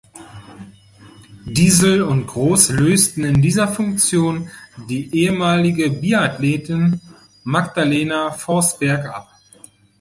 Disl 1.45 2.01
und 2.01 2.25
Groß 2.25 2.69
lösten 2.71 3.23
in 3.23 3.39
dieser 3.43 3.67
Funktion 3.67 4.49
die 4.89 5.13
ehemalige 5.15 5.91
Biathletin 5.91 6.99
Magdalena 7.43 8.31
Forsberg 8.31 9.05
ab. 9.05 9.29